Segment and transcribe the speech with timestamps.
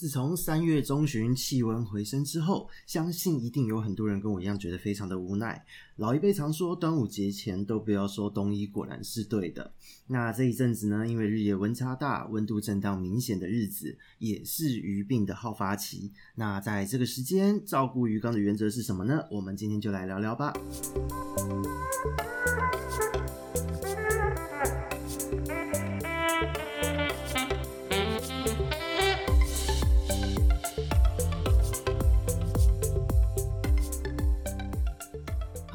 [0.00, 5.62] 自从三月中旬气温回升之后，相信一定有很多人跟我一样觉得非常的无奈。
[5.96, 9.70] 老一辈常说端午节前都不要说冬衣，果然是对的。
[10.06, 16.10] 那这一阵子呢，因为日夜温差大、温度震荡明显的日子，也是鱼病的好发期。
[16.36, 19.22] 那在这个时间照顾鱼缸的原则是什么呢？
[19.30, 20.54] 我们今天就来聊聊吧。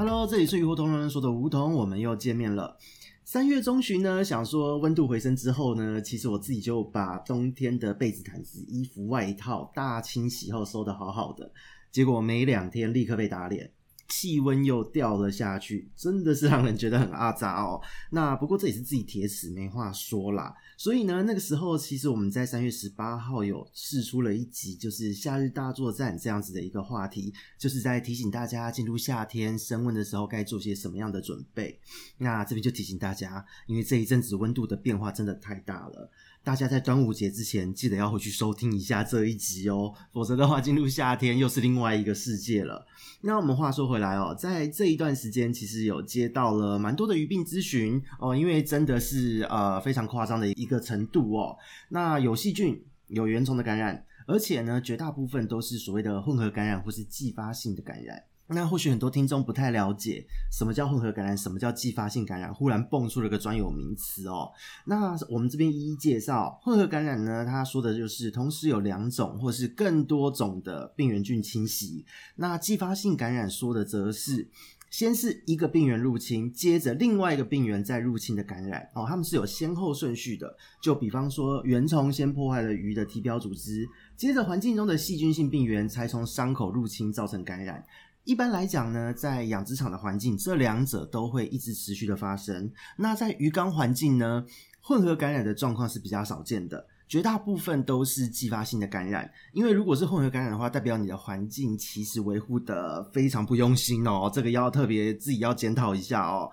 [0.08, 2.78] Hello，这里是鱼活通人说的梧桐，我们又见面了。
[3.24, 11.52] 三月中旬呢，想说温度回升之后呢，其实我自己就把冬天的被子、毯子、衣服、外套大清洗后收得好好的，
[11.92, 13.72] 结果没两天立刻被打脸。
[14.08, 17.82] 气温又掉了下去，真的是让人觉得很阿杂哦。
[18.12, 20.56] 那不过这也是自己铁齿，没话说啦。
[20.78, 31.80] 所以呢，那个时候其实我们在三月十八号有试出了一集，就是夏日大作战这样子的一个话题，就是在提醒大家进入夏天升温的时候该做些什么样的准备。
[32.18, 36.12] 那这边就提醒大家，因为这一阵子温度的变化真的太大了。
[36.46, 42.86] 大家在端午节之前记得要回去收听一下这一集哦，否则的话进入夏天又是另外一个世界了。
[43.22, 51.58] 那我们话说回来哦，在这一段时间其实有接到了蛮多的鱼病咨询哦，因为真的是呃非常夸张的一个程度哦。
[51.90, 58.22] 那有细菌、有原虫的感染，而且呢绝大部分都是所谓的混合感染或是继发性的感染。
[58.48, 64.52] 那或许很多听众不太了解什么叫混合感染，什么叫继发性感染，忽然蹦出了个专有名词哦。
[64.86, 72.06] 那我们这边一一介绍，混合感染呢，它说的就是同时有两种或是更多种的病原菌侵袭。
[72.36, 74.48] 那继发性感染说的则是
[74.92, 80.56] 先是一个病原入侵，接着另外一个病原再入侵的感染哦，它们是有先后顺序的。
[80.82, 83.86] 就比方说，原虫先破坏了鱼的体表组织，
[84.16, 87.84] 接着环境中的细菌性病原才从伤口入侵造成感染。
[88.26, 92.72] 一般来讲呢，在养殖场的环境，这两者都会一直持续的发生。
[92.98, 94.44] 那在鱼缸环境呢，
[94.82, 99.32] 混合感染的状况是比较少见的，绝大部分都是继发性的感染。
[99.54, 106.50] 因为如果是混合感染的话，代表你的环境其实维护的非常不用心哦，这个要特别自己要检讨一下哦。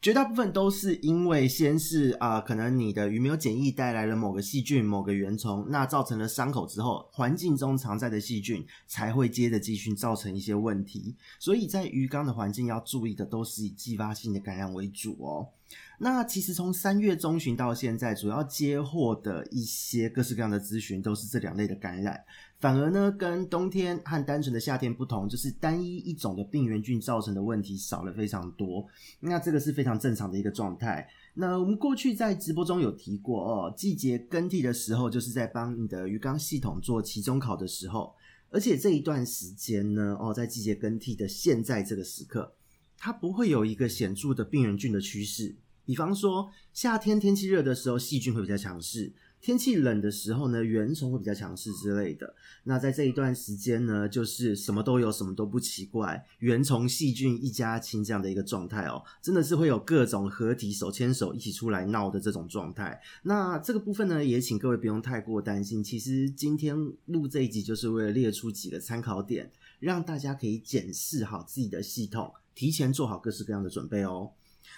[0.00, 11.16] 绝大部分都是因为先是啊、可能你的鱼没有检疫带来了某个细菌、某个原虫，那造成了伤口之后，环境中常在的细菌才会接着继续造成一些问题。
[11.40, 15.48] 所以在鱼缸的环境要注意的都是以继发性的感染为主哦。
[16.00, 22.24] 那其实从三月中旬到现在，主要接获的一些各式各样的咨询都是这两类的感染。
[22.60, 28.86] 反而呢，跟冬天和单纯的夏天不同，就是单一一种的病原菌造成的问题少了非常多。
[29.20, 31.08] 那这个是非常正常的一个状态。
[31.34, 38.14] 那我们过去在直播中有提过哦，季节更替的时候，就是在帮你的鱼缸系统做期中考的时候。
[38.50, 42.54] 而且这一段时间呢，哦，在季节更替的现在这个时刻，
[42.96, 45.54] 它不会有一个显著的病原菌的趋势。
[45.88, 49.10] 比方说，夏天天气热的时候，细菌会比较强势。
[49.40, 52.34] 天气冷的时候呢，原虫会比较强势之类的。
[52.64, 63.00] 那在这一段时间呢，就是什么都有，什么都不奇怪，原虫细菌一家亲这样的一个状态哦，真的是会有各种合体手牵手一起出来闹的这种状态。
[63.22, 65.82] 那这个部分呢，也请各位不用太过担心。
[65.82, 69.50] 其实今天录这一集就是为了列出几个参考点，
[69.80, 74.32] 让大家可以检视好自己的系统，提前做好各式各样的准备哦。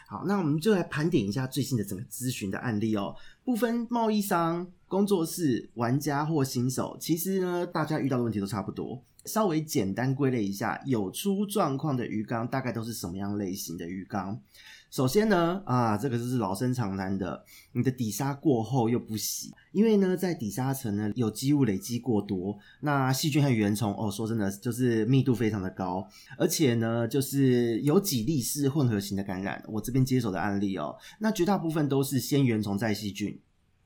[0.07, 3.15] 好，那我们就来盘点一下最新的整个咨询的案例哦。
[3.45, 9.03] 不分贸易商、工作室、玩家或新手，其实呢，大家遇到的问题都差不多。
[9.27, 14.41] 稍微简单归类一下，有出状况的鱼缸大概都是什么样类型的鱼缸？
[14.91, 26.05] 首先呢，啊，这个就是老生常谈的，你的底沙过厚又不洗，因为呢，在底沙层呢，有机物累积过多，那细菌和原虫哦，说真的就是密度非常的高，
[26.37, 33.39] 而且呢，就是有几例是混合型的感染，我这边接手的案例哦，那绝大部分都是先原虫再细菌，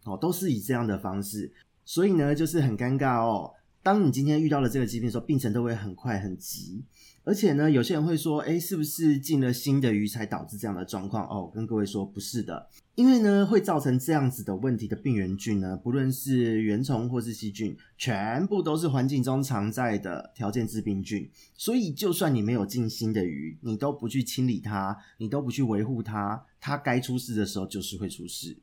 [0.04, 1.52] 哦，都是以这样的方式，
[1.84, 3.52] 所以呢，就是很尴尬哦。
[3.84, 6.82] 当你今天遇到了这个疾病的时候，病程都会很快很急。
[7.22, 11.26] 而且呢，有些人会说，诶，是不是进了新的鱼才导致这样的状况？
[11.28, 12.66] 哦，跟各位说，不是的。
[12.94, 21.30] 因为呢，会造成这样子的问题的病原菌呢，不论是原虫或是细菌，全部都是环境中常在的条件致病菌。
[21.54, 28.56] 所以，就算你没有进新的鱼，你都不去清理它，你都不去维护它，它该出事的时候就是会出事。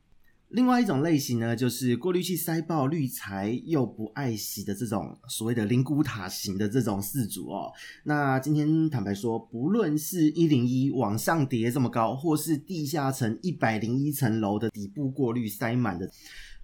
[0.52, 7.72] 另外一种类型呢，就是过滤器塞爆、滤材又不爱洗的这种所谓的灵骨塔型的这种饲主哦。
[8.04, 16.10] 那今天坦白说，不论是一零一往上叠这么高，或是地下层一百零一层楼的底部过滤塞满的，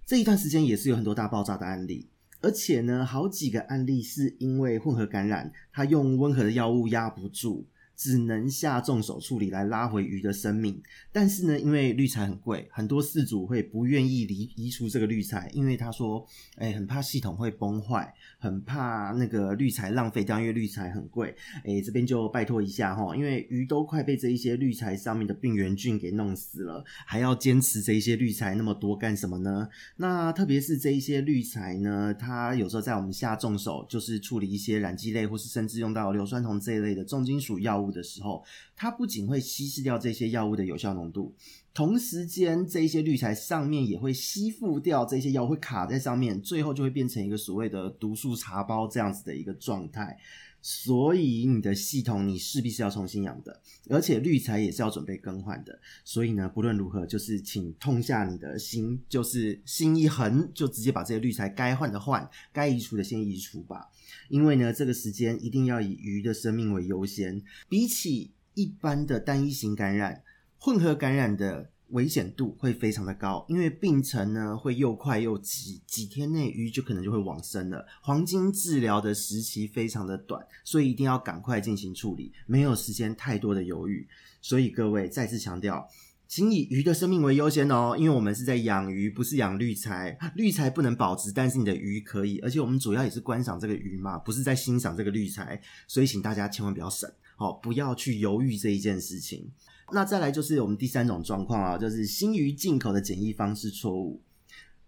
[0.05, 2.07] 这一段时间也是有很多大爆炸的案例。
[2.41, 7.65] 而且呢，好几个案例是因为混合感染，他用温和的药物压不住。
[7.99, 10.81] 只能下重手处理来拉回鱼的生命，
[11.11, 16.25] 但是呢，因为滤材很贵，很多饲主会不愿意移移除这个滤材，因为他说，
[16.55, 21.35] 哎、很怕系统会崩坏，很怕那个滤材浪费掉，因为滤材很贵。
[21.65, 29.67] 哎、这边就拜托一下哈，因为鱼都快被这一些滤材上面的病原菌给弄死了，还要坚持这一些滤材那么多干什么呢？
[29.97, 38.43] 那特别是这一些滤材呢，它有时候在我们下重手，就是处理一些染剂类，或是甚至用到硫酸铜这一类的重金属药物的时候，
[38.75, 41.33] 它不仅会稀释掉这些药物的有效浓度，
[41.73, 50.17] 同时间这些滤材上面也会吸附掉这些药，会卡在上面，最后就会变成一个所谓的毒素茶包这样子的一个状态。
[50.61, 55.79] 所以你的系统你势必是要重新养的，而且滤材也是要准备更换的。
[56.03, 63.89] 所以呢，不论如何，就是请痛下你的心，就是心一横，就直接把这些滤材该换的换，该移除的先移除吧。
[64.27, 67.41] 因为呢，这个时间一定要以鱼的生命为优先。
[67.67, 70.23] 比起一般的单一型感染，
[70.57, 77.85] 混合感染的危险度会非常的高，因为病程呢会又快又急，几天内鱼就可能就会往生了。
[78.01, 84.07] 黄金治疗的时期非常的短，所以一定要赶快进行处理，没有时间太多的犹豫。
[84.41, 85.87] 所以各位再次强调。
[86.27, 90.15] 请以鱼的生命为优先哦，因为我们是在养鱼，不是养滤材。
[90.35, 92.37] 滤材不能保值，但是你的鱼可以。
[92.41, 95.59] 而且我们主要也是观赏这个鱼嘛，不是在欣赏这个滤材。
[95.87, 99.49] 所以请大家千万不要省，哦，不要去犹豫这一件事情。
[99.93, 104.21] 那再来就是我们第三种状况啊，就是新鱼进口的检疫方式错误。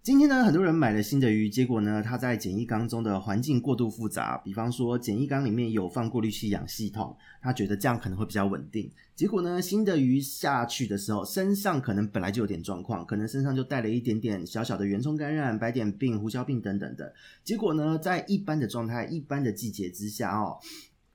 [0.04, 8.92] 今天呢，很多人买了新的鱼，结果呢，它在检疫缸中的环境过度复杂，比方说检疫缸里面有放过滤器氧系统，他觉得这样可能会比较稳定。
[9.16, 17.14] 结果呢，新的鱼下去的时候，身上可能本来就有点状况，可能身上就带了一点点小小的原虫感染、白点病、胡椒病等等的。
[17.44, 20.58] 结果呢，在一般的状态、一般的季节之下哦，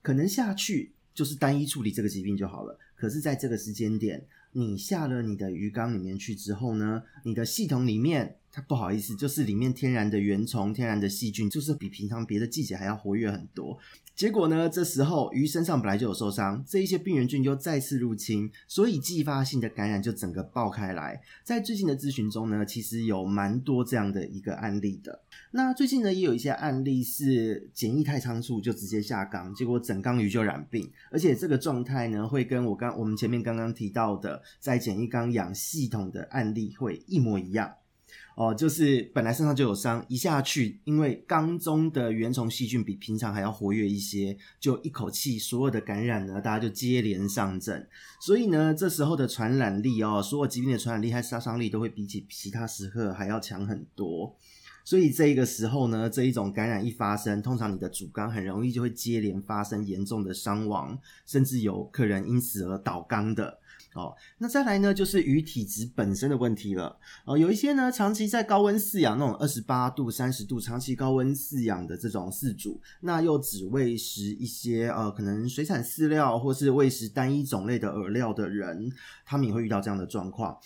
[0.01, 2.79] 可能下去就是单一处理这个疾病就好了。
[2.97, 8.37] 可是，在这个时间点，你下了你的鱼缸里面去之后呢，你的系统里面。
[8.53, 13.79] 它不好意思，就是里面天然的原虫、天然的细菌，就是比平常别的季节还要活跃很多。
[14.15, 21.21] 结果呢，这时候鱼身上本来就有受伤，这一些病原菌又再次入侵，所以继发性的感染就整个爆开来。
[21.45, 25.21] 在最近的咨询中呢，其实有蛮多这样的一个案例的。
[25.51, 37.71] 那最近呢，也有一些案例是检疫太仓促就直接下缸，结果整缸鱼就染病，而且这个状态呢，会跟我刚我们前面刚刚提到的在检疫缸养系统的案例会一模一样。
[38.37, 47.89] 哦，就是本来身上就有伤，一下去，因为缸中的原虫细菌比平常还要活跃一些，就一口气所有的感染呢，大家就接连上阵，
[48.21, 54.37] 所以呢，这时候的传染力哦，所有疾病的传染力和杀伤力都会比起其他时刻还要强很多，
[54.85, 63.59] 所以这个时候呢，这一种感染一发生，通常你的主缸很容易就会接连发生严重的伤亡，甚至有客人因此而倒缸的。
[63.97, 66.99] 哦，那再来呢，就是鱼体质本身的问题了。
[67.25, 78.93] 哦，有一些呢，长期在高温饲养那种二十八度、三十度长期高温饲养的这种饲主，那又只喂食一些呃，可能水产饲料或是喂食单一种类的饵料的人，
[79.25, 80.59] 他们也会遇到这样的状况。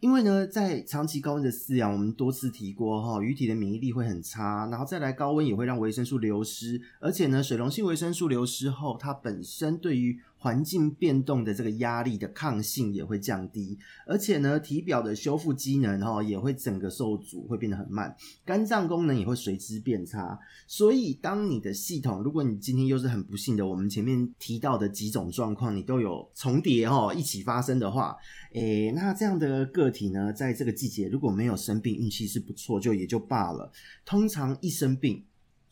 [0.00, 20.38] 因为呢，在长期高温的饲养，我们多次提过哈，鱼体的免疫力会很差，然后再来高温也会让维生素流失，而且呢，水溶性维生素流失后，它本身对于环境变动的这个压力的抗性也会降低，而且呢，体表的修复机能哈也会整个受阻，会变得很慢，肝脏功能也会随之变差。
[20.66, 28.14] 所以，当你的系统，如果你今天又是很不幸的，我们前面提到的几种状况，你都有重叠哈一起发生的话，
[28.52, 33.72] 诶，那这样的个体呢，在这个季节如果没有生病，运气是不错，就也就罢了。
[34.04, 35.24] 通常一生病。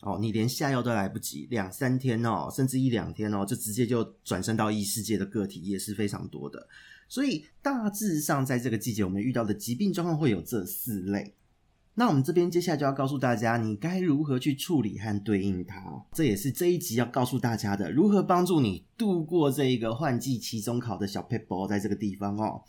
[0.05, 6.67] 哦，你连下药都来不及，两三天哦，甚至一两天哦，就直接就转生到异世界的个体也是非常多的。
[7.07, 11.35] 所以大致上，在这个季节，我们遇到的疾病状况会有这四类。
[11.95, 16.03] 那我们这边接下来就要告诉大家，你该如何去处理和对应它。
[16.13, 22.63] 这也是这一集要告诉大家的，如何帮助你度过这一个换季期中考的小 paper，在这个地方哦。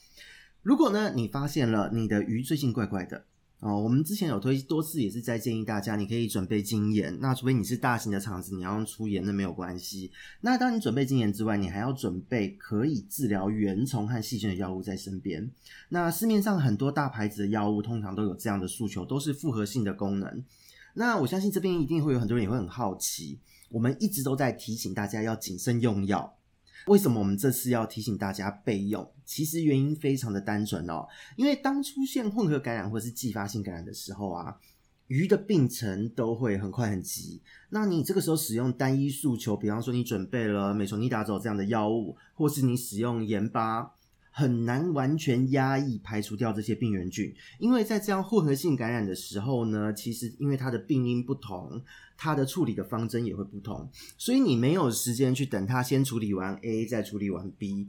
[0.62, 3.25] 如果呢，你发现了你的鱼最近怪怪的。
[3.61, 7.19] 哦，我们之前有推多次，也是在建议大家，你可以准备精盐。
[7.21, 10.13] 那除非你是大型的厂子，你要用粗盐，那没有关系。
[10.43, 15.51] 那当你准备精盐之外，你还要准备可以治疗原虫和细菌的药物在身边。
[15.89, 20.45] 那市面上很多大牌子的药物，通常都有这样的诉求，都是复合性的功能。
[20.93, 23.39] 那我相信这边一定会有很多人也会很好奇，
[23.71, 26.37] 我们一直都在提醒大家要谨慎用药。
[26.87, 29.11] 为什么我们这次要提醒大家备用？
[29.25, 34.59] 其实原因非常的单纯哦，因为当出现混合感染或是继发性感染的时候啊，
[35.07, 37.41] 鱼的病程都会很快很急。
[37.71, 43.95] 那你这个时候使用单一诉求，比方说你准备了美索尼达走这样的药物，或是你使用盐巴，
[44.37, 51.81] 很难完全压抑排除掉这些病原菌，因为在这样混合性感染的时候呢，其实因为它的病因不同，
[52.17, 53.88] 它的处理的方针也会不同，
[54.19, 57.87] 所以你没有时间去等它先处理完 A 再处理完 B。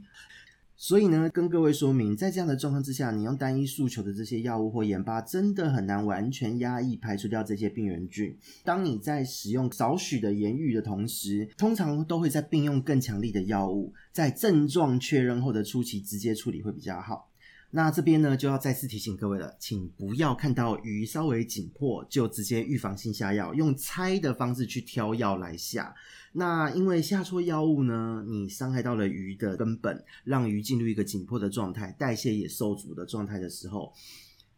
[0.78, 8.36] 所以呢，跟各位说明，在这样的状况之下，你用单一诉求的这些药物或盐巴，真的很难完全压抑排除掉这些病原菌。
[8.62, 17.30] 当你在使用少许的盐浴的同时，通常都会在并用更强力的药物，在症状确认后的初期直接处理会比较好。
[17.72, 25.94] 那这边呢，就要再次提醒各位了，请不要看到鱼稍微紧迫就直接预防性下药，用猜的方式去挑药来下。
[26.32, 33.92] 那因为下错药物呢，你伤害到了鱼的根本，让鱼进入一个紧迫的状态，代谢也受阻的状态的时候，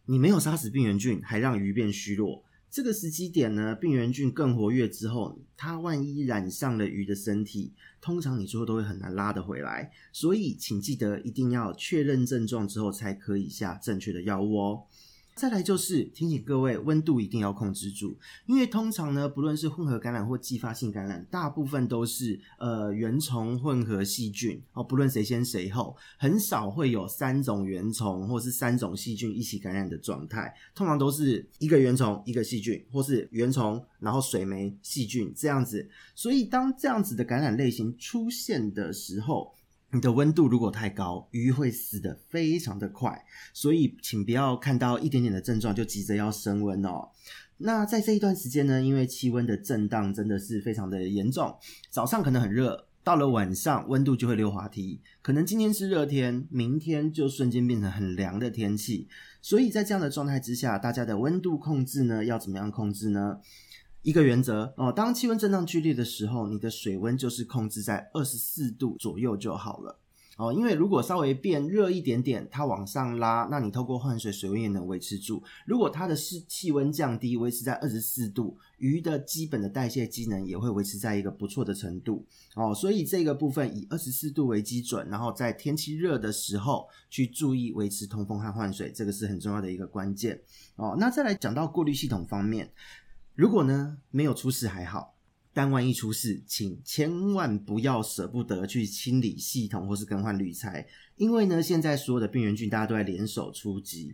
[0.07, 2.45] 你没有杀死病原菌，还让鱼变虚弱。
[2.71, 9.91] 这个时机点呢，病原菌更活跃之后，它万一染上了鱼的身体，通常你最后都会很难拉得回来。
[10.13, 14.83] 所以，请记得一定要确认症状之后，才可以下正确的药物哦。
[15.39, 18.17] 再来就是提醒各位，温度一定要控制住，
[18.47, 39.55] 因为通常呢，不论是混合感染或继发性感染，大部分都是呃原虫混合细菌哦，不论谁先谁后，很少会有三种原虫或是三种细菌一起感染的状态，通常都是一个原虫一个细菌，或是原虫然后水霉细菌这样子，所以当这样子的感染类型出现的时候，
[39.91, 47.09] 你的温度如果太高，鱼会死得非常的快，所以请不要看到一点点的症状就急着要升温哦。
[47.57, 51.57] 那在这一段时间呢，因为气温的震荡真的是非常的严重，
[51.91, 59.09] 早上可能很热，到了晚上温度就会溜滑梯，可能今天是热天，明天就瞬间变成很凉的天气。
[59.41, 63.39] 所以在这样的状态之下，大家的温度控制呢，要怎么样控制呢？
[64.03, 69.99] 一个原则哦，当气温震荡剧烈的时候，你的水温就是控制在二十四度左右就好了
[70.37, 70.53] 哦。
[70.53, 75.43] 因为如果稍微变热一点点，它往上拉，那你透过换水，水温也能维持住。
[75.67, 82.25] 如果它的是气温降低，维持在二十四度，鱼的基本的代谢机能也会维持在一个不错的程度
[82.55, 82.73] 哦。
[82.73, 90.41] 所以这个部分以二十四度为基准，然后在天气热的时候去注意维持通风和换水，这个是很重要的一个关键
[90.77, 90.97] 哦。
[90.99, 92.71] 那再来讲到过滤系统方面。
[93.39, 95.15] 如果呢，没有出事还好，
[95.53, 104.13] 但万一出事，请千万不要舍不得去清理系统或是更换滤材，因为呢，现在所有的病原菌大家都在联手出击，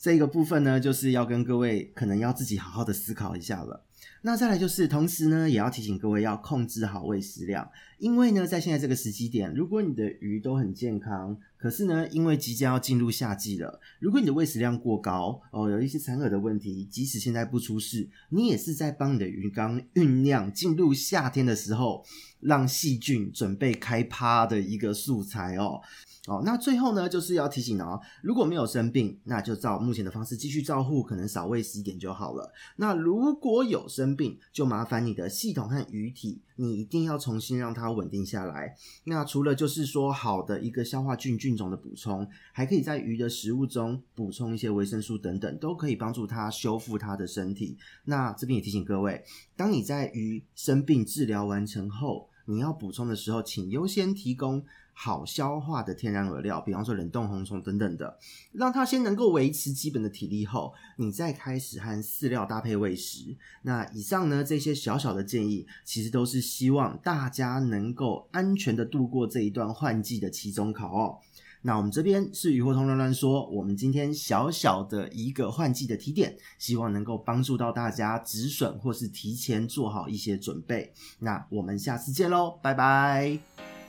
[0.00, 3.84] 这个部分呢，就是要跟各位可能要自己好好的思考一下了。
[4.22, 22.04] 那再来就是，同时呢，也要提醒各位要控制好喂食量，因为呢，在现在这个时机点，如果你的鱼都很健康，可是呢，因为即将要进入夏季了，如果你的喂食量过高哦，有一些残饵的问题，即使现在不出事，你也是在帮你的鱼缸酝酿进入夏天的时候，
[22.40, 25.80] 让细菌准备开趴的一个素材哦。
[26.28, 32.52] 哦，那最后呢，就是要提醒哦，如果没有生病，那就照目前的方式继续照护，可能少喂食一点就好了。
[32.76, 38.76] 那如果有生病，就麻烦你的系统和鱼体，你一定要重新让它稳定下来。
[39.04, 47.78] 那除了就是说好的一个消化菌菌种的补充，还可以在鱼的食物中补充一些维生素等等，都可以帮助它修复它的身体。
[48.04, 49.24] 那这边也提醒各位，
[49.56, 58.18] 当你在鱼生病治疗完成后，你要补充的时候，请优先提供好消化的天然饵料，比方说冷冻红虫等等的，
[58.52, 63.36] 让它先能够维持基本的体力后，你再开始和饲料搭配喂食。
[63.62, 71.18] 那以上呢，这些小小的建议，其实都是希望大家能够安全的度过这一段换季的期中考哦。
[71.62, 80.92] 那我们这边是鱼活通乱乱说，我们今天小小的一个换季的提点，希望能够帮助到大家止损或是提前做好一些准备。
[81.18, 83.79] 那我们下次见喽，拜拜。